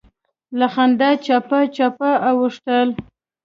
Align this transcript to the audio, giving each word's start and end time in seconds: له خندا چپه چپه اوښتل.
له 0.59 0.67
خندا 0.73 1.09
چپه 1.25 1.59
چپه 1.75 2.09
اوښتل. 2.27 2.87